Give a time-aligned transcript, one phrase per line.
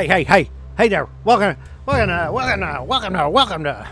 [0.00, 1.08] hey, hey, hey, hey there.
[1.24, 3.88] Welcome, welcome, to, welcome, to, welcome, to, welcome to.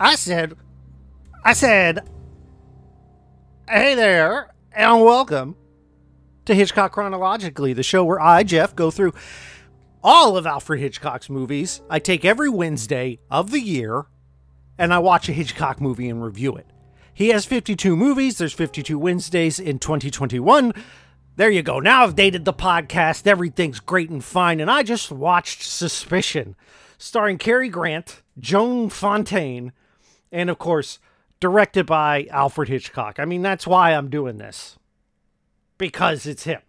[0.00, 0.56] I said,
[1.44, 2.08] I said,
[3.68, 5.54] hey there, and welcome
[6.46, 9.12] to Hitchcock Chronologically, the show where I, Jeff, go through
[10.02, 11.80] all of Alfred Hitchcock's movies.
[11.88, 14.06] I take every Wednesday of the year
[14.78, 16.66] and I watch a Hitchcock movie and review it.
[17.14, 18.38] He has 52 movies.
[18.38, 20.72] There's 52 Wednesdays in 2021.
[21.36, 21.80] There you go.
[21.80, 23.26] Now I've dated the podcast.
[23.26, 24.60] Everything's great and fine.
[24.60, 26.54] And I just watched Suspicion,
[26.96, 29.72] starring Cary Grant, Joan Fontaine,
[30.30, 31.00] and of course,
[31.40, 33.18] directed by Alfred Hitchcock.
[33.18, 34.78] I mean, that's why I'm doing this.
[35.76, 36.60] Because it's him.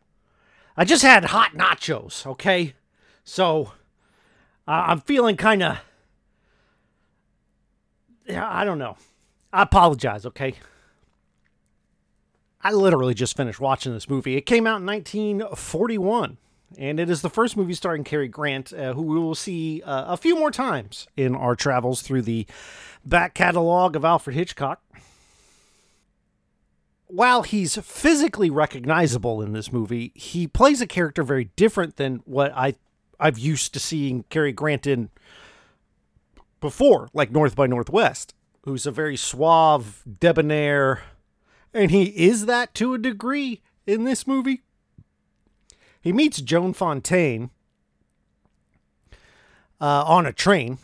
[0.75, 2.73] I just had hot nachos, okay?
[3.23, 3.73] So
[4.67, 5.77] uh, I'm feeling kind of.
[8.27, 8.97] Yeah, I don't know.
[9.53, 10.55] I apologize, okay?
[12.65, 14.37] I literally just finished watching this movie.
[14.37, 16.37] It came out in 1941,
[16.79, 20.13] and it is the first movie starring Cary Grant, uh, who we will see uh,
[20.13, 22.47] a few more times in our travels through the
[23.05, 24.81] back catalog of Alfred Hitchcock.
[27.05, 32.51] While he's physically recognizable in this movie, he plays a character very different than what
[32.55, 32.73] I
[33.19, 35.11] I've used to seeing Cary Grant in
[36.61, 38.33] before, like North by Northwest
[38.65, 41.03] who's a very suave, debonair,
[41.75, 44.61] and he is that to a degree in this movie.
[46.01, 47.49] He meets Joan Fontaine
[49.81, 50.77] uh, on a train,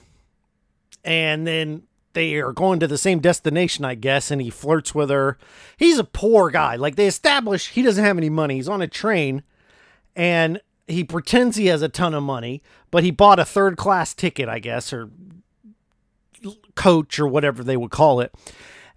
[1.04, 1.84] and then
[2.14, 5.38] they are going to the same destination, I guess, and he flirts with her.
[5.78, 6.76] He's a poor guy.
[6.76, 8.56] Like they establish he doesn't have any money.
[8.56, 9.44] He's on a train,
[10.14, 14.14] and he pretends he has a ton of money, but he bought a third class
[14.14, 15.10] ticket, I guess, or
[16.76, 18.34] coach or whatever they would call it.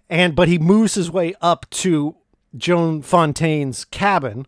[0.09, 2.15] And but he moves his way up to
[2.55, 4.45] Joan Fontaine's cabin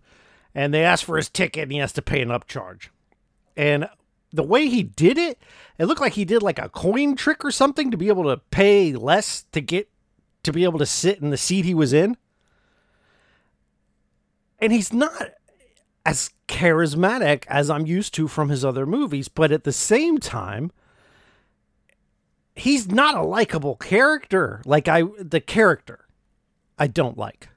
[0.53, 2.90] and they ask for his ticket and he has to pay an upcharge.
[3.56, 3.90] And
[4.31, 5.40] the way he did it,
[5.78, 8.38] it looked like he did like a coin trick or something to be able to
[8.51, 9.90] pay less to get
[10.44, 12.18] to be able to sit in the seat he was in.
[14.59, 15.31] And he's not
[16.06, 20.72] as charismatic as I'm used to from his other movies, but at the same time,
[22.57, 24.62] he's not a likable character.
[24.66, 26.06] Like I the character
[26.78, 27.50] I don't like.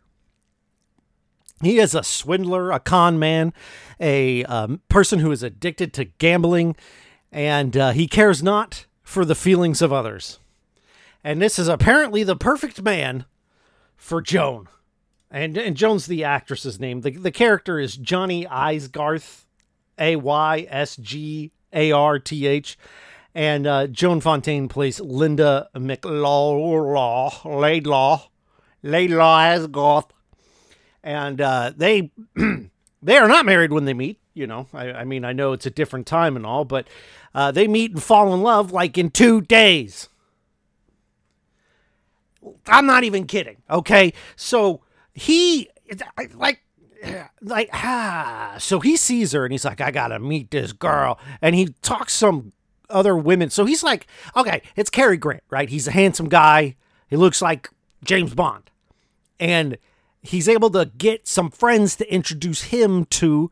[1.63, 3.53] He is a swindler, a con man,
[4.01, 6.75] a um, person who is addicted to gambling,
[7.31, 10.39] and uh, he cares not for the feelings of others.
[11.23, 13.27] And this is apparently the perfect man
[13.95, 14.69] for Joan.
[15.31, 17.03] And, and Joan's the actress's name.
[17.03, 19.45] The, the character is Johnny Aysgarth,
[19.99, 22.79] A Y S G A R T H
[23.35, 28.29] and uh, Joan Fontaine plays Linda McLaw, Laidlaw,
[28.83, 30.11] Laidlaw Aysgarth,
[31.03, 32.11] and uh, they
[33.03, 34.19] they are not married when they meet.
[34.35, 36.87] You know, I, I, mean, I know it's a different time and all, but
[37.35, 40.09] uh, they meet and fall in love like in two days.
[42.67, 43.59] I'm not even kidding.
[43.69, 44.83] Okay, so
[45.13, 45.69] he
[46.35, 46.63] like
[47.41, 51.55] like ah so he sees her and he's like i gotta meet this girl and
[51.55, 52.53] he talks some
[52.91, 53.51] other women.
[53.51, 54.07] So he's like,
[54.37, 55.69] okay, it's Cary Grant, right?
[55.69, 56.77] He's a handsome guy.
[57.09, 57.71] He looks like
[58.05, 58.71] James Bond.
[59.39, 59.79] And
[60.23, 63.51] he's able to get some friends to introduce him to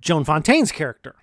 [0.00, 1.14] Joan Fontaine's character.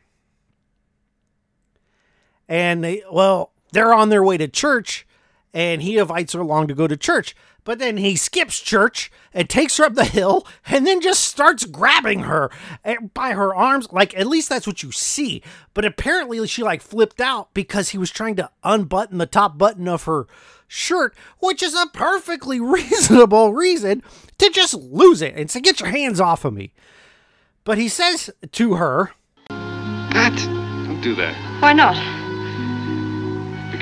[2.47, 5.07] And they, well, they're on their way to church,
[5.53, 7.35] and he invites her along to go to church.
[7.63, 11.66] But then he skips church and takes her up the hill and then just starts
[11.66, 12.51] grabbing her
[12.84, 13.88] eh, by her arms.
[13.91, 15.42] Like, at least that's what you see.
[15.74, 19.88] But apparently, she like flipped out because he was trying to unbutton the top button
[19.88, 20.27] of her
[20.68, 24.04] shirt, which is a perfectly reasonable reason
[24.39, 26.74] to just lose it and to get your hands off of me.
[27.63, 29.12] But he says to her,
[29.48, 31.62] Pat, don't do that.
[31.62, 32.23] Why not?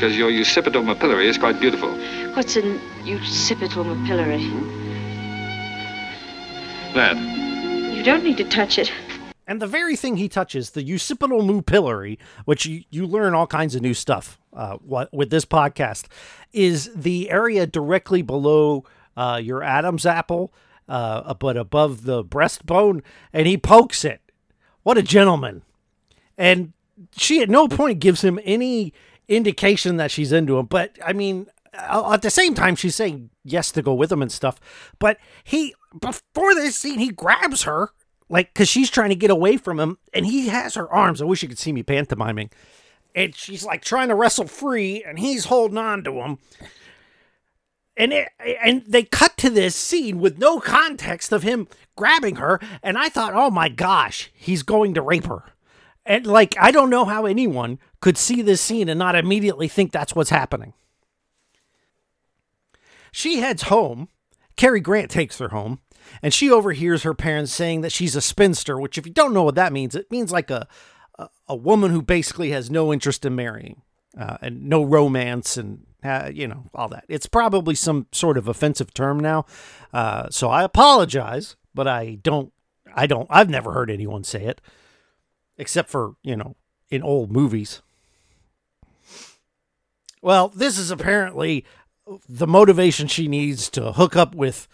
[0.02, 1.96] Because your occipital mapillary is quite beautiful.
[2.34, 4.42] What's an occipital mapillary?
[6.96, 7.16] That.
[7.96, 8.92] You don't need to touch it.
[9.46, 13.76] And the very thing he touches, the occipital mupillary, which you, you learn all kinds
[13.76, 16.08] of new stuff uh, what, with this podcast,
[16.52, 18.84] is the area directly below
[19.16, 20.52] uh, your Adam's apple,
[20.90, 24.20] uh, but above the breastbone, and he pokes it.
[24.82, 25.62] What a gentleman.
[26.40, 26.74] And
[27.16, 28.94] she at no point gives him any
[29.36, 30.66] indication that she's into him.
[30.68, 34.32] But I mean, at the same time, she's saying yes to go with him and
[34.32, 34.60] stuff.
[35.00, 37.90] But he, before this scene, he grabs her,
[38.30, 41.22] like, because she's trying to get away from him, and he has her arms.
[41.22, 42.50] I wish you could see me pantomiming.
[43.16, 46.38] And she's like trying to wrestle free, and he's holding on to him.
[47.98, 48.30] and it,
[48.64, 51.68] and they cut to this scene with no context of him
[51.98, 55.44] grabbing her and i thought oh my gosh he's going to rape her
[56.06, 59.92] and like i don't know how anyone could see this scene and not immediately think
[59.92, 60.74] that's what's happening
[63.12, 64.10] she heads home
[64.58, 65.80] Cary Grant takes her home
[66.22, 69.44] and she overhears her parents saying that she's a spinster which if you don't know
[69.44, 70.68] what that means it means like a
[71.18, 73.82] a, a woman who basically has no interest in marrying
[74.18, 77.06] uh, and no romance and uh, you know all that.
[77.08, 79.46] It's probably some sort of offensive term now,
[79.94, 82.52] uh, so I apologize, but I don't,
[82.94, 84.62] I don't, I've never heard anyone say it,
[85.58, 86.56] except for you know
[86.90, 87.82] in old movies.
[90.22, 91.66] Well, this is apparently
[92.28, 94.68] the motivation she needs to hook up with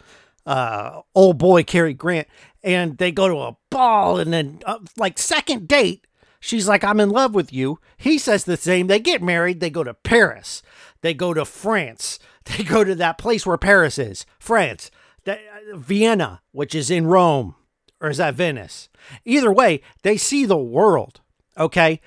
[0.46, 2.28] uh, old boy Cary Grant,
[2.64, 6.08] and they go to a ball, and then uh, like second date,
[6.40, 7.80] She's like, I'm in love with you.
[7.98, 8.88] He says the same.
[8.88, 9.60] They get married.
[9.60, 10.62] They go to Paris.
[11.02, 12.20] They go to France.
[12.58, 14.90] They go to that place where Paris is, France.
[15.26, 15.36] Uh,
[15.74, 17.56] Vienna, which is in Rome.
[18.00, 18.88] Or is that Venice?
[19.26, 21.20] Either way, they see the world.
[21.58, 22.00] Okay.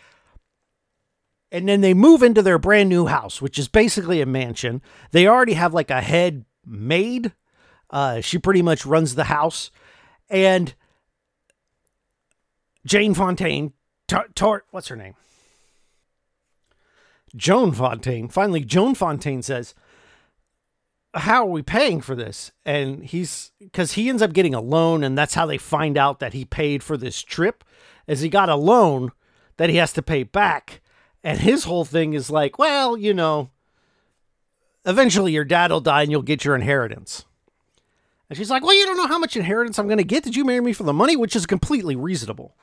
[1.52, 4.82] And then they move into their brand new house, which is basically a mansion.
[5.10, 7.32] They already have like a head maid.
[7.90, 9.70] Uh, she pretty much runs the house.
[10.28, 10.74] And
[12.86, 13.72] Jane Fontaine
[14.34, 15.14] Tor, what's her name?
[17.36, 18.28] Joan Fontaine.
[18.28, 19.74] Finally, Joan Fontaine says,
[21.14, 22.50] How are we paying for this?
[22.64, 26.18] And he's because he ends up getting a loan, and that's how they find out
[26.18, 27.62] that he paid for this trip,
[28.08, 29.12] as he got a loan
[29.58, 30.80] that he has to pay back.
[31.22, 33.50] And his whole thing is like, well, you know,
[34.84, 37.24] eventually your dad will die and you'll get your inheritance.
[38.28, 40.22] And she's like, well, you don't know how much inheritance I'm going to get.
[40.22, 41.16] Did you marry me for the money?
[41.16, 42.54] Which is completely reasonable.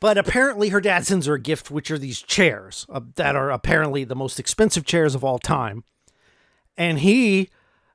[0.00, 3.50] But apparently, her dad sends her a gift, which are these chairs uh, that are
[3.50, 5.84] apparently the most expensive chairs of all time.
[6.76, 7.50] And he,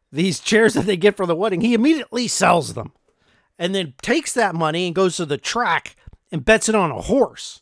[0.09, 2.93] these chairs that they get for the wedding, he immediately sells them
[3.59, 5.97] and then takes that money and goes to the track
[6.31, 7.61] and bets it on a horse.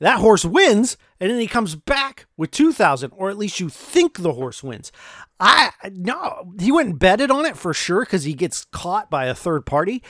[0.00, 4.18] That horse wins, and then he comes back with 2000 or at least you think
[4.18, 4.92] the horse wins.
[5.40, 9.26] I no, he went and betted on it for sure because he gets caught by
[9.26, 10.02] a third party.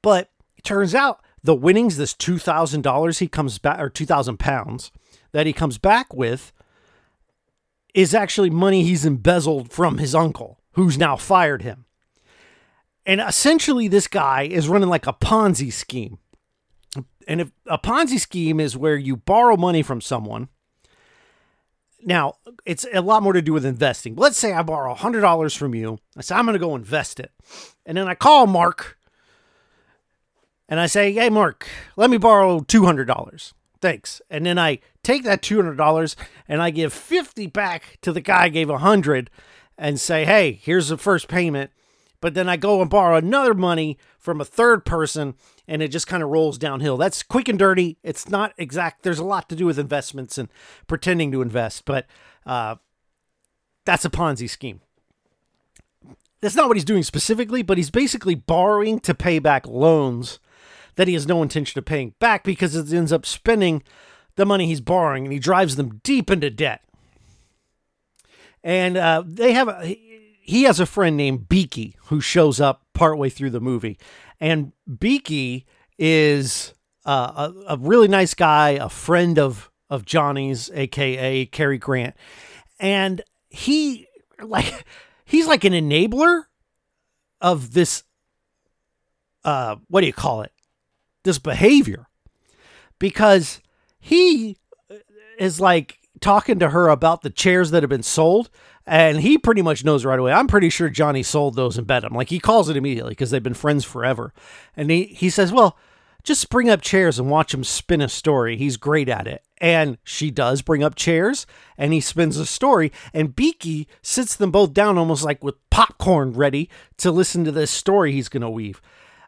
[0.00, 4.06] But it turns out the winnings, this two thousand dollars he comes back or two
[4.06, 4.92] thousand pounds
[5.32, 6.52] that he comes back with,
[7.94, 11.86] is actually money he's embezzled from his uncle, who's now fired him.
[13.04, 16.18] And essentially, this guy is running like a Ponzi scheme.
[17.26, 20.48] And if a Ponzi scheme is where you borrow money from someone,
[22.04, 22.34] now
[22.64, 24.16] it's a lot more to do with investing.
[24.16, 25.98] Let's say I borrow $100 from you.
[26.16, 27.32] I say, I'm going to go invest it.
[27.86, 28.98] And then I call Mark
[30.72, 33.52] and I say, "Hey, Mark, let me borrow two hundred dollars.
[33.82, 36.16] Thanks." And then I take that two hundred dollars
[36.48, 39.28] and I give fifty back to the guy I gave a hundred,
[39.76, 41.72] and say, "Hey, here's the first payment."
[42.22, 45.34] But then I go and borrow another money from a third person,
[45.68, 46.96] and it just kind of rolls downhill.
[46.96, 47.98] That's quick and dirty.
[48.02, 49.02] It's not exact.
[49.02, 50.48] There's a lot to do with investments and
[50.86, 52.06] pretending to invest, but
[52.44, 52.76] uh,
[53.84, 54.80] that's a Ponzi scheme.
[56.40, 60.40] That's not what he's doing specifically, but he's basically borrowing to pay back loans
[60.96, 63.82] that he has no intention of paying back because it ends up spending
[64.34, 66.82] the money he's borrowing and he drives them deep into debt.
[68.64, 69.86] And uh, they have a,
[70.42, 73.98] he has a friend named Beaky who shows up partway through the movie,
[74.42, 75.66] and Beaky
[75.98, 76.74] is
[77.06, 82.14] uh, a, a really nice guy, a friend of of Johnny's, aka Cary Grant,
[82.78, 84.06] and he
[84.42, 84.84] like
[85.24, 86.44] he's like an enabler
[87.40, 88.02] of this.
[89.44, 90.52] Uh, what do you call it?
[91.24, 92.08] this behavior
[92.98, 93.60] because
[94.00, 94.56] he
[95.38, 98.50] is like talking to her about the chairs that have been sold
[98.86, 100.32] and he pretty much knows right away.
[100.32, 102.14] I'm pretty sure Johnny sold those and bet them.
[102.14, 104.32] Like he calls it immediately because they've been friends forever.
[104.76, 105.76] And he, he says, Well,
[106.22, 108.56] just bring up chairs and watch him spin a story.
[108.56, 109.42] He's great at it.
[109.58, 111.46] And she does bring up chairs
[111.76, 112.92] and he spins a story.
[113.12, 117.70] And Beaky sits them both down almost like with popcorn ready to listen to this
[117.70, 118.80] story he's going to weave.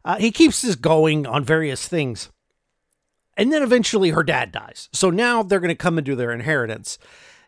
[0.04, 2.30] Uh, he keeps this going on various things.
[3.36, 4.88] And then eventually her dad dies.
[4.92, 6.98] So now they're going to come into their inheritance.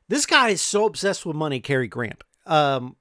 [0.08, 2.22] This guy is so obsessed with money, Cary Grant.
[2.46, 2.96] Um,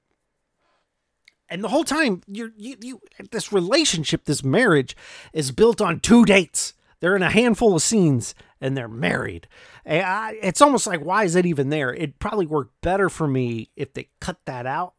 [1.49, 4.97] and the whole time, you're, you, you, this relationship, this marriage
[5.31, 6.73] is built on two dates.
[6.99, 9.47] They're in a handful of scenes and they're married.
[9.85, 11.93] I, it's almost like, why is it even there?
[11.93, 14.93] It'd probably worked better for me if they cut that out,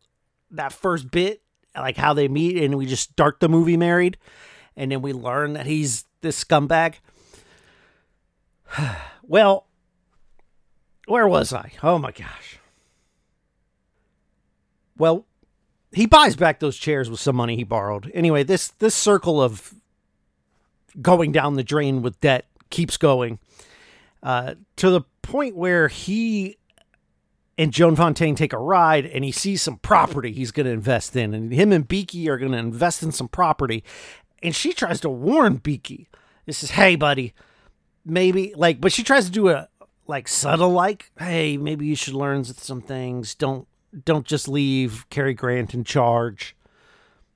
[0.52, 1.42] that first bit,
[1.75, 4.18] like how they meet, and we just start the movie married,
[4.76, 6.94] and then we learn that he's this scumbag.
[9.22, 9.65] well,
[11.06, 11.72] where was I?
[11.82, 12.58] Oh my gosh.
[14.98, 15.26] Well,
[15.92, 18.10] he buys back those chairs with some money he borrowed.
[18.14, 19.75] Anyway, this this circle of
[21.00, 23.38] going down the drain with debt keeps going
[24.22, 26.56] uh, to the point where he
[27.58, 31.16] and Joan Fontaine take a ride and he sees some property he's going to invest
[31.16, 31.32] in.
[31.34, 33.82] And him and Beaky are going to invest in some property.
[34.42, 36.08] And she tries to warn Beaky.
[36.44, 37.34] This is, hey, buddy,
[38.04, 39.68] maybe, like, but she tries to do a,
[40.06, 43.34] like, subtle, like, hey, maybe you should learn some things.
[43.34, 43.66] Don't,
[44.04, 46.56] don't just leave Cary Grant in charge.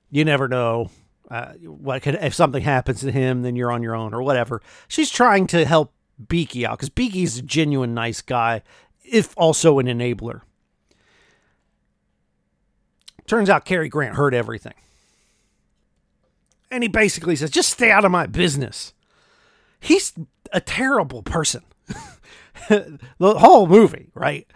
[0.09, 0.89] You never know.
[1.29, 4.61] Uh, what could, if something happens to him, then you're on your own or whatever.
[4.87, 5.93] She's trying to help
[6.27, 8.61] Beaky out because Beaky's a genuine nice guy
[9.03, 10.41] if also an enabler.
[13.27, 14.73] Turns out Cary Grant heard everything.
[16.69, 18.93] And he basically says, just stay out of my business.
[19.79, 20.13] He's
[20.51, 21.63] a terrible person.
[22.69, 24.47] the whole movie, right?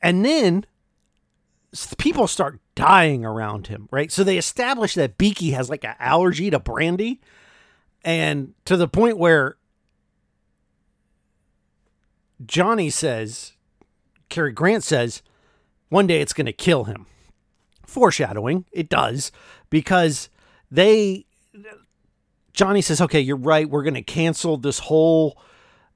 [0.00, 0.66] And then
[1.98, 4.10] people start dying around him, right?
[4.10, 7.20] So they establish that Beaky has like an allergy to brandy.
[8.04, 9.56] And to the point where
[12.44, 13.52] Johnny says,
[14.28, 15.22] Cary Grant says,
[15.88, 17.06] one day it's going to kill him.
[17.86, 19.32] Foreshadowing, it does,
[19.70, 20.28] because
[20.70, 21.24] they,
[22.58, 23.70] Johnny says, okay, you're right.
[23.70, 25.40] We're going to cancel this whole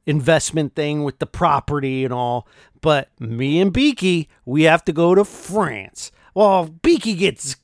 [0.07, 2.47] investment thing with the property and all.
[2.81, 6.13] But me and Beaky, we have to go to France.
[6.35, 7.57] Well, Beaky gets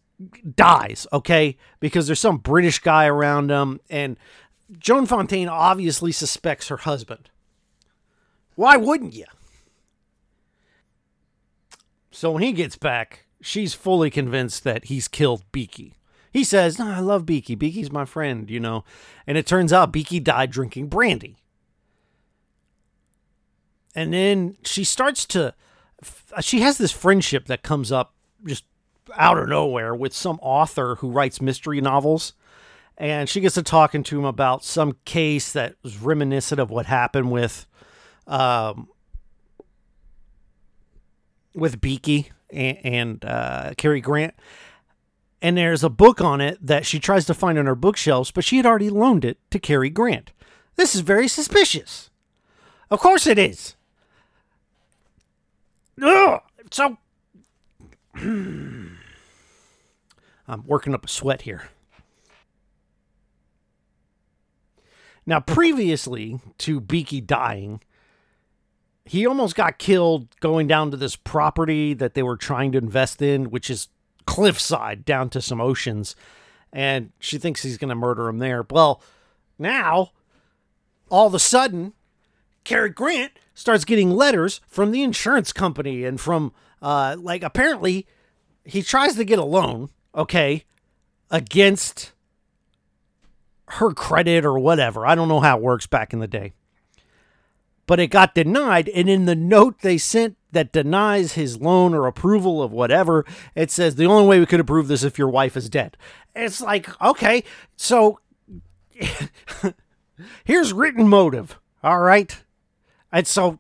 [0.57, 4.19] dies, okay, because there's some British guy around him, and
[4.77, 7.31] Joan Fontaine obviously suspects her husband.
[8.57, 9.27] Why wouldn't you?
[12.11, 15.95] So when he gets back, she's fully convinced that he's killed Beaky.
[16.33, 17.55] He says, no, I love Beaky.
[17.55, 18.85] Beaky's my friend, you know.
[19.27, 21.37] And it turns out Beaky died drinking brandy.
[23.95, 25.55] And then she starts to,
[26.41, 28.65] she has this friendship that comes up just
[29.17, 32.35] out of nowhere with some author who writes mystery novels.
[32.97, 36.87] And she gets to talking to him about some case that was reminiscent of what
[36.87, 37.67] happened with
[38.27, 38.89] um,
[41.55, 44.35] with Beaky and, and uh, Cary Grant.
[45.41, 48.45] And there's a book on it that she tries to find on her bookshelves, but
[48.45, 50.33] she had already loaned it to Cary Grant.
[50.77, 52.11] This is very suspicious.
[52.91, 53.77] Of course it is.
[56.03, 56.41] Ugh,
[56.71, 56.97] so
[58.15, 58.99] I'm
[60.65, 61.69] working up a sweat here.
[65.27, 67.83] Now, previously to Beaky dying,
[69.05, 73.21] he almost got killed going down to this property that they were trying to invest
[73.21, 73.89] in, which is
[74.29, 76.15] cliffside down to some oceans.
[76.71, 78.63] And she thinks he's going to murder him there.
[78.69, 79.01] Well,
[79.59, 80.13] now,
[81.09, 81.95] all of a sudden,
[82.63, 88.07] Cary Grant starts getting letters from the insurance company and from, uh, like, apparently
[88.65, 90.65] he tries to get a loan, okay,
[91.31, 92.13] against
[93.69, 95.07] her credit or whatever.
[95.07, 96.53] I don't know how it works back in the day
[97.89, 98.89] but it got denied.
[98.91, 103.25] And in the note they sent that denies his loan or approval of whatever,
[103.55, 105.97] it says the only way we could approve this if your wife is dead.
[106.35, 107.45] It's like, okay,
[107.77, 108.21] so
[110.45, 111.59] here's written motive.
[111.83, 112.43] All right.
[113.13, 113.59] And so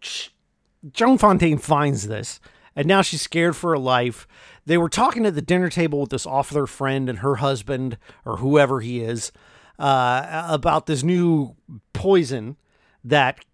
[0.92, 2.40] Joan Fontaine finds this,
[2.74, 4.26] and now she's scared for her life.
[4.66, 8.36] They were talking at the dinner table with this author friend and her husband, or
[8.38, 9.32] whoever he is,
[9.78, 11.56] uh, about this new
[11.92, 12.56] poison
[13.04, 13.44] that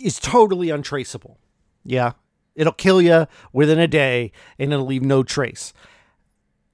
[0.00, 1.38] is totally untraceable.
[1.84, 2.12] Yeah.
[2.58, 5.72] It'll kill you within a day and it'll leave no trace.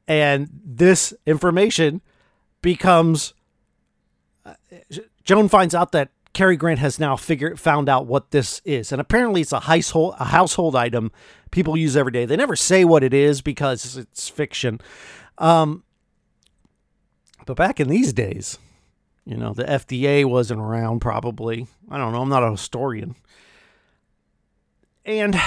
[0.09, 2.01] And this information
[2.63, 3.35] becomes.
[4.45, 4.55] Uh,
[5.25, 9.01] Joan finds out that Cary Grant has now figured found out what this is, and
[9.01, 11.13] apparently it's a household a household item
[11.51, 12.27] people use every day.
[12.27, 14.81] They never say what it is because it's fiction.
[15.39, 15.85] Um,
[17.47, 18.59] but back in these days,
[19.25, 21.67] you know, the FDA wasn't around probably.
[21.91, 22.23] I don't know.
[22.23, 23.15] I'm not a historian.
[25.05, 25.41] And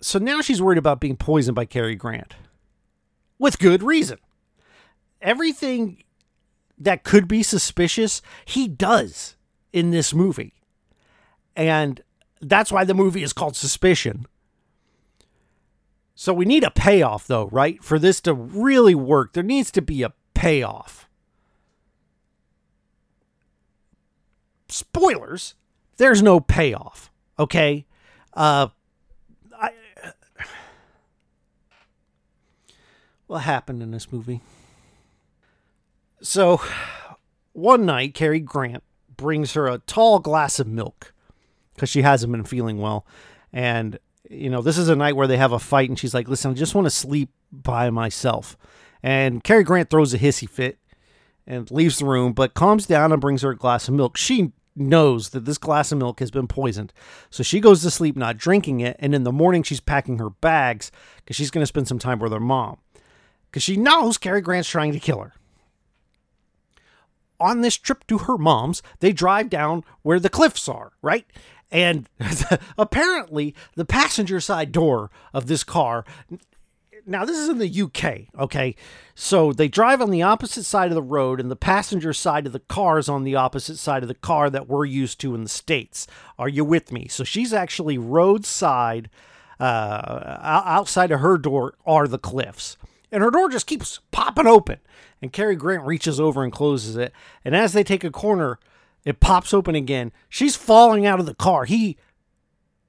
[0.00, 2.34] so now she's worried about being poisoned by Cary Grant
[3.38, 4.18] with good reason.
[5.20, 6.02] Everything
[6.78, 9.36] that could be suspicious, he does
[9.72, 10.54] in this movie.
[11.54, 12.00] And
[12.40, 14.26] that's why the movie is called Suspicion
[16.20, 17.82] so we need a payoff, though, right?
[17.82, 21.08] For this to really work, there needs to be a payoff.
[24.68, 25.54] Spoilers,
[25.96, 27.86] there's no payoff, okay?
[28.34, 28.68] Uh,
[29.58, 29.70] I,
[33.30, 34.40] what happened in this movie?
[36.20, 36.60] So,
[37.52, 38.82] one night, Cary Grant
[39.16, 41.14] brings her a tall glass of milk
[41.74, 43.06] because she hasn't been feeling well.
[43.52, 46.28] And, you know, this is a night where they have a fight, and she's like,
[46.28, 48.58] listen, I just want to sleep by myself.
[49.00, 50.78] And Cary Grant throws a hissy fit
[51.46, 54.16] and leaves the room, but calms down and brings her a glass of milk.
[54.16, 56.92] She knows that this glass of milk has been poisoned.
[57.30, 58.96] So she goes to sleep not drinking it.
[58.98, 62.18] And in the morning, she's packing her bags because she's going to spend some time
[62.18, 62.78] with her mom
[63.50, 65.32] because she knows Cary Grant's trying to kill her.
[67.38, 71.26] On this trip to her mom's, they drive down where the cliffs are, right?
[71.70, 72.08] And
[72.78, 76.04] apparently, the passenger side door of this car
[77.06, 78.74] now this is in the UK, okay?
[79.14, 82.52] So they drive on the opposite side of the road, and the passenger side of
[82.52, 85.42] the car is on the opposite side of the car that we're used to in
[85.42, 86.06] the States.
[86.38, 87.08] Are you with me?
[87.08, 89.10] So she's actually roadside,
[89.58, 92.76] uh, outside of her door are the cliffs.
[93.12, 94.78] And her door just keeps popping open.
[95.20, 97.12] And Cary Grant reaches over and closes it.
[97.44, 98.58] And as they take a corner,
[99.04, 100.12] it pops open again.
[100.28, 101.64] She's falling out of the car.
[101.64, 101.96] He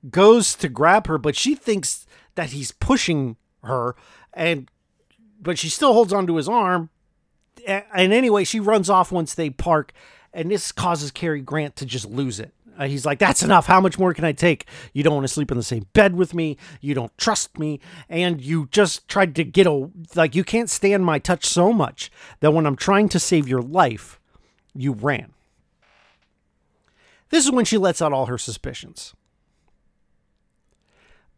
[0.10, 3.96] goes to grab her, but she thinks that he's pushing her,
[4.34, 4.70] and
[5.42, 6.90] but she still holds onto his arm.
[7.68, 9.92] And anyway, she runs off once they park,
[10.34, 12.54] and this causes Cary Grant to just lose it.
[12.78, 13.66] Uh, he's like, "That's enough.
[13.66, 14.66] How much more can I take?
[14.94, 16.58] You don't want to sleep in the same bed with me.
[16.80, 20.36] You don't trust me, and you just tried to get a like.
[20.36, 24.20] You can't stand my touch so much that when I'm trying to save your life,
[24.74, 25.34] you ran."
[27.30, 29.14] This is when she lets out all her suspicions.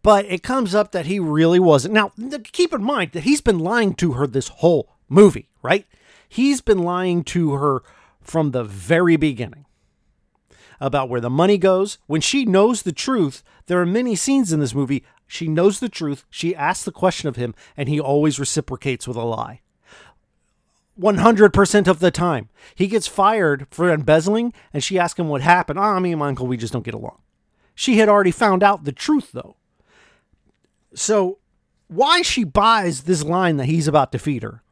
[0.01, 1.93] But it comes up that he really wasn't.
[1.93, 2.11] Now,
[2.51, 5.85] keep in mind that he's been lying to her this whole movie, right?
[6.27, 7.83] He's been lying to her
[8.19, 9.65] from the very beginning
[10.79, 11.97] about where the money goes.
[12.07, 15.03] When she knows the truth, there are many scenes in this movie.
[15.27, 16.25] She knows the truth.
[16.29, 19.61] She asks the question of him, and he always reciprocates with a lie.
[20.99, 22.49] 100% of the time.
[22.75, 25.79] He gets fired for embezzling, and she asks him what happened.
[25.79, 27.19] Oh, me and my uncle, we just don't get along.
[27.75, 29.55] She had already found out the truth, though.
[30.93, 31.39] So,
[31.87, 34.62] why she buys this line that he's about to feed her,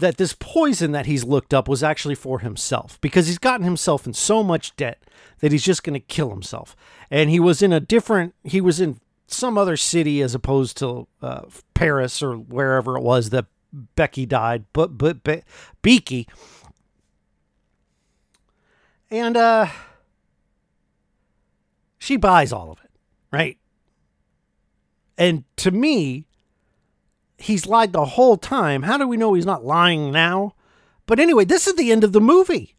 [0.00, 4.06] that this poison that he's looked up was actually for himself, because he's gotten himself
[4.06, 5.02] in so much debt
[5.38, 6.76] that he's just going to kill himself.
[7.10, 11.06] And he was in a different, he was in some other city as opposed to
[11.22, 11.42] uh,
[11.74, 13.46] Paris or wherever it was that
[13.94, 15.44] Becky died, but but, but
[15.80, 16.26] Beaky.
[19.08, 19.68] And uh
[22.00, 22.90] she buys all of it,
[23.30, 23.58] right?
[25.16, 26.26] And to me,
[27.40, 28.82] he's lied the whole time.
[28.82, 30.54] How do we know he's not lying now?
[31.06, 32.76] But anyway, this is the end of the movie.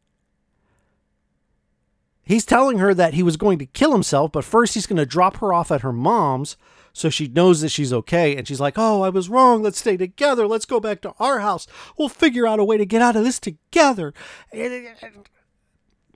[2.24, 5.06] He's telling her that he was going to kill himself, but first he's going to
[5.06, 6.56] drop her off at her mom's
[6.94, 8.36] so she knows that she's okay.
[8.36, 9.64] And she's like, Oh, I was wrong.
[9.64, 10.48] Let's stay together.
[10.48, 11.68] Let's go back to our house.
[11.98, 14.14] We'll figure out a way to get out of this together.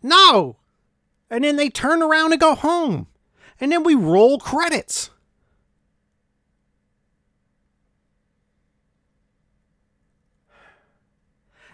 [0.01, 0.57] No.
[1.29, 3.07] And then they turn around and go home.
[3.59, 5.09] And then we roll credits.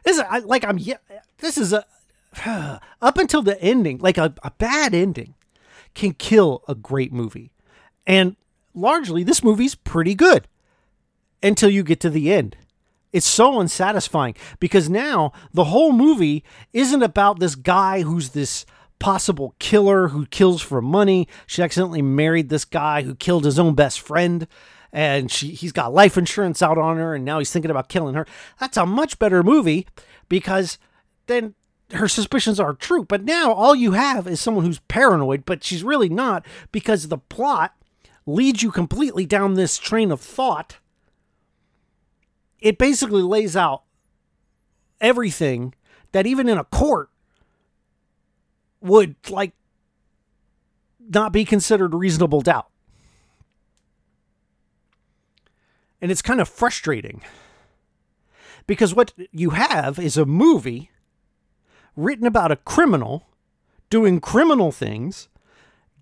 [0.04, 0.98] This is like I'm yeah.
[1.38, 1.86] This is a
[3.02, 5.36] up until the ending, like a, a bad ending,
[5.94, 7.52] can kill a great movie,
[8.08, 8.36] and
[8.74, 10.48] largely this movie's pretty good
[11.44, 12.56] until you get to the end.
[13.12, 18.66] It's so unsatisfying because now the whole movie isn't about this guy who's this
[19.00, 21.28] possible killer who kills for money.
[21.46, 24.48] She accidentally married this guy who killed his own best friend
[24.94, 28.16] and she he's got life insurance out on her and now he's thinking about killing
[28.16, 28.26] her.
[28.60, 29.88] That's a much better movie
[30.30, 30.78] because
[31.28, 31.56] then
[31.94, 33.04] her suspicions are true.
[33.04, 37.18] But now all you have is someone who's paranoid, but she's really not because the
[37.18, 37.74] plot
[38.26, 40.78] leads you completely down this train of thought.
[42.60, 43.84] It basically lays out
[45.00, 45.74] everything
[46.12, 47.10] that even in a court
[48.82, 49.54] would like
[51.00, 52.71] not be considered reasonable doubt.
[56.02, 57.22] And it's kind of frustrating
[58.68, 60.90] because what you have is a movie
[61.96, 63.28] written about a criminal
[63.90, 65.28] doing criminal things,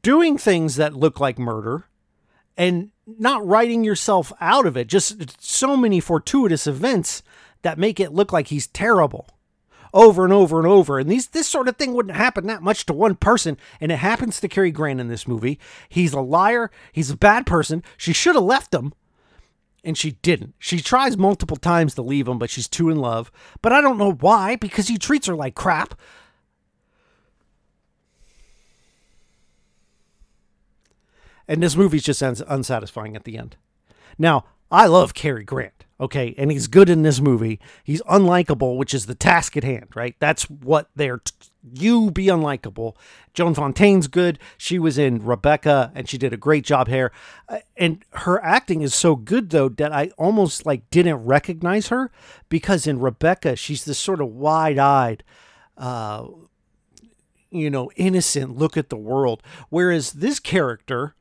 [0.01, 1.85] doing things that look like murder,
[2.55, 4.87] and not writing yourself out of it.
[4.87, 7.23] Just so many fortuitous events
[7.63, 9.27] that make it look like he's terrible
[9.93, 10.99] over and over and over.
[10.99, 13.97] And these this sort of thing wouldn't happen that much to one person, and it
[13.97, 15.59] happens to Cary Grant in this movie.
[15.89, 16.71] He's a liar.
[16.91, 17.83] He's a bad person.
[17.97, 18.93] She should have left him
[19.83, 20.55] and she didn't.
[20.59, 23.31] She tries multiple times to leave him, but she's too in love.
[23.61, 25.95] But I don't know why, because he treats her like crap.
[31.47, 33.57] And this movie's just unsatisfying at the end.
[34.17, 37.59] Now, I love Cary Grant, okay, and he's good in this movie.
[37.83, 40.15] He's unlikable, which is the task at hand, right?
[40.19, 41.21] That's what they're
[41.63, 42.95] you be unlikable.
[43.33, 44.39] Joan Fontaine's good.
[44.57, 47.11] She was in Rebecca and she did a great job here.
[47.47, 52.11] Uh, and her acting is so good though that I almost like didn't recognize her
[52.47, 55.23] because in Rebecca she's this sort of wide-eyed
[55.77, 56.27] uh
[57.51, 61.15] you know, innocent look at the world whereas this character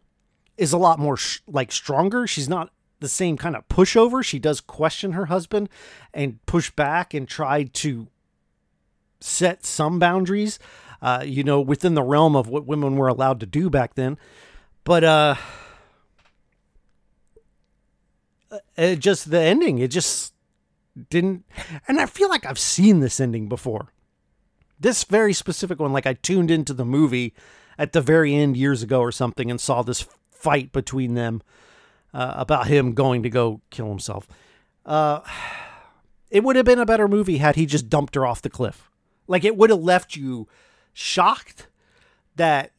[0.57, 2.27] is a lot more sh- like stronger.
[2.27, 2.71] She's not
[3.01, 4.25] the same kind of pushover.
[4.25, 5.69] She does question her husband
[6.13, 8.09] and push back and try to
[9.21, 10.59] set some boundaries,
[11.03, 14.19] uh, you know, within the realm of what women were allowed to do back then.
[14.85, 15.35] But uh,
[18.51, 20.35] uh, it just the ending, it just
[21.11, 21.45] didn't.
[21.87, 23.93] And I feel like I've seen this ending before.
[24.81, 27.35] This very specific one, like I tuned into the movie
[27.77, 31.43] at the very end years ago or something and saw this fight between them
[32.15, 34.27] uh, about him going to go kill himself.
[34.87, 35.21] Uh,
[36.31, 38.91] it would have been a better movie had he just dumped her off the cliff.
[39.29, 40.49] Like it would have left you
[40.93, 41.69] shocked
[42.35, 42.73] that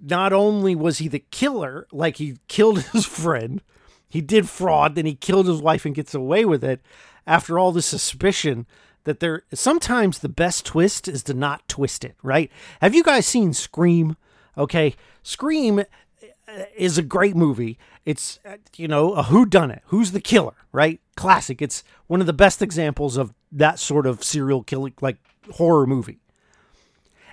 [0.00, 3.62] not only was he the killer, like he killed his friend,
[4.08, 6.80] he did fraud, then he killed his wife and gets away with it
[7.26, 8.66] after all the suspicion
[9.04, 12.50] that there sometimes the best twist is to not twist it, right?
[12.80, 14.16] Have you guys seen Scream?
[14.56, 17.78] Okay, Scream uh, is a great movie.
[18.04, 21.00] It's uh, you know a who done it, who's the killer, right?
[21.16, 21.62] Classic.
[21.62, 25.16] It's one of the best examples of that sort of serial killing, like
[25.52, 26.20] horror movie.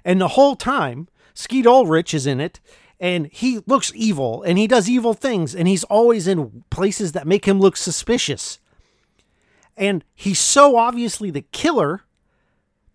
[0.04, 2.60] And the whole time, Skeet Ulrich is in it,
[3.00, 7.28] and he looks evil, and he does evil things, and he's always in places that
[7.28, 8.60] make him look suspicious.
[9.76, 12.04] And he's so obviously the killer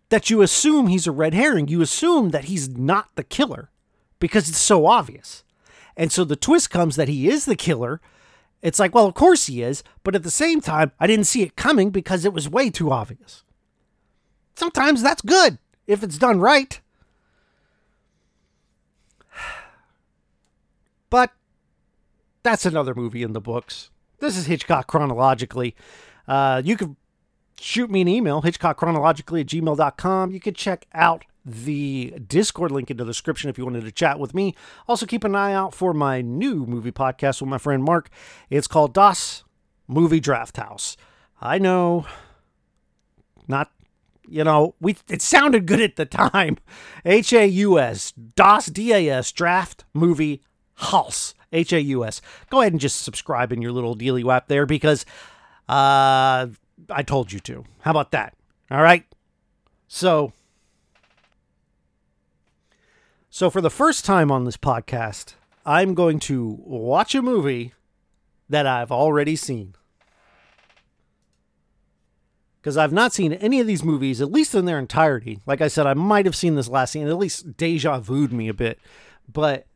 [0.08, 1.68] that you assume he's a red herring.
[1.68, 3.70] You assume that he's not the killer
[4.18, 5.44] because it's so obvious.
[5.96, 8.00] And so the twist comes that he is the killer.
[8.62, 11.42] It's like, well, of course he is, but at the same time, I didn't see
[11.42, 13.44] it coming because it was way too obvious
[14.60, 16.80] sometimes that's good if it's done right.
[21.08, 21.32] But
[22.44, 23.90] that's another movie in the books.
[24.20, 25.74] This is Hitchcock chronologically.
[26.28, 26.96] Uh, you can
[27.58, 30.30] shoot me an email, hitchcockchronologically at gmail.com.
[30.30, 34.20] You can check out the Discord link in the description if you wanted to chat
[34.20, 34.54] with me.
[34.86, 38.08] Also, keep an eye out for my new movie podcast with my friend Mark.
[38.50, 39.42] It's called Das
[39.88, 40.96] Movie Draft Haus.
[41.40, 42.06] I know,
[43.48, 43.72] not
[44.30, 46.58] you know, we it sounded good at the time.
[47.04, 50.42] H A U S DOS D A S draft movie
[50.74, 52.22] House H A U S.
[52.48, 55.04] Go ahead and just subscribe in your little dealy wap there because
[55.68, 56.46] uh,
[56.88, 57.64] I told you to.
[57.80, 58.34] How about that?
[58.70, 59.04] All right.
[59.88, 60.32] So,
[63.28, 65.34] so for the first time on this podcast,
[65.66, 67.74] I'm going to watch a movie
[68.48, 69.74] that I've already seen
[72.60, 75.40] because I've not seen any of these movies, at least in their entirety.
[75.46, 78.48] Like I said, I might have seen this last scene, at least deja vu'd me
[78.48, 78.78] a bit.
[79.32, 79.66] But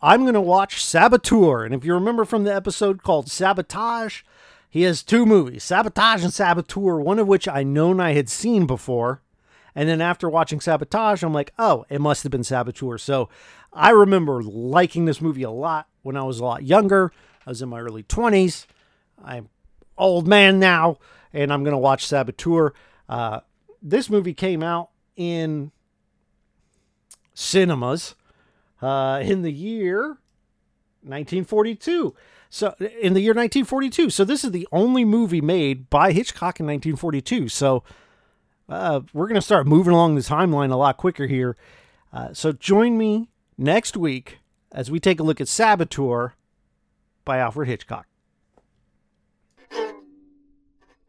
[0.00, 1.64] I'm going to watch Saboteur.
[1.64, 4.22] And if you remember from the episode called Sabotage,
[4.70, 8.66] he has two movies, Sabotage and Saboteur, one of which I known I had seen
[8.66, 9.20] before.
[9.74, 12.96] And then after watching Sabotage, I'm like, oh, it must have been Saboteur.
[12.96, 13.28] So
[13.72, 17.12] I remember liking this movie a lot when I was a lot younger.
[17.46, 18.66] I was in my early 20s.
[19.22, 19.50] I'm
[19.98, 20.96] old man now
[21.32, 22.72] and I'm going to watch Saboteur.
[23.08, 23.40] Uh,
[23.82, 25.72] this movie came out in
[27.34, 28.14] cinemas
[28.82, 30.18] uh, in the year
[31.02, 32.14] 1942.
[32.48, 34.10] So, in the year 1942.
[34.10, 37.48] So, this is the only movie made by Hitchcock in 1942.
[37.48, 37.84] So,
[38.68, 41.56] uh, we're going to start moving along the timeline a lot quicker here.
[42.12, 44.38] Uh, so, join me next week
[44.72, 46.34] as we take a look at Saboteur
[47.24, 48.09] by Alfred Hitchcock.